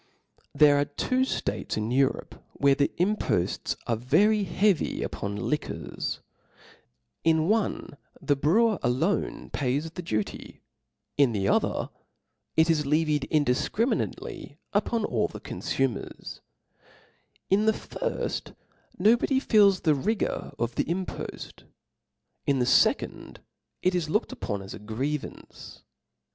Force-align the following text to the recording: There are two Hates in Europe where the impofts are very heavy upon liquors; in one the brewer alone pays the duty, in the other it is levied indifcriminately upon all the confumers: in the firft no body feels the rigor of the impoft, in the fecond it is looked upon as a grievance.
There 0.55 0.79
are 0.79 0.85
two 0.85 1.19
Hates 1.45 1.77
in 1.77 1.91
Europe 1.91 2.43
where 2.53 2.73
the 2.73 2.91
impofts 2.97 3.75
are 3.85 3.95
very 3.95 4.45
heavy 4.45 5.03
upon 5.03 5.35
liquors; 5.35 6.21
in 7.23 7.47
one 7.47 7.97
the 8.19 8.35
brewer 8.35 8.79
alone 8.81 9.51
pays 9.51 9.91
the 9.91 10.01
duty, 10.01 10.61
in 11.17 11.33
the 11.33 11.47
other 11.47 11.91
it 12.57 12.67
is 12.67 12.83
levied 12.83 13.27
indifcriminately 13.29 14.57
upon 14.73 15.05
all 15.05 15.27
the 15.27 15.39
confumers: 15.39 16.41
in 17.51 17.67
the 17.67 17.71
firft 17.71 18.55
no 18.97 19.15
body 19.15 19.39
feels 19.39 19.81
the 19.81 19.93
rigor 19.93 20.51
of 20.57 20.73
the 20.73 20.85
impoft, 20.85 21.65
in 22.47 22.57
the 22.57 22.65
fecond 22.65 23.37
it 23.83 23.93
is 23.93 24.09
looked 24.09 24.31
upon 24.31 24.63
as 24.63 24.73
a 24.73 24.79
grievance. 24.79 25.83